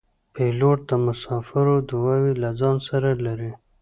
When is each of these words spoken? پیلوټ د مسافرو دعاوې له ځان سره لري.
پیلوټ 0.33 0.79
د 0.89 0.91
مسافرو 1.05 1.75
دعاوې 1.89 2.33
له 2.43 2.49
ځان 2.59 2.77
سره 2.89 3.09
لري. 3.25 3.51